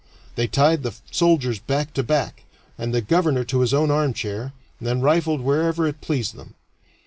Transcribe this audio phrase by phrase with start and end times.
[0.33, 4.87] They tied the soldiers back to back, and the governor to his own armchair, and
[4.87, 6.55] then rifled wherever it pleased them.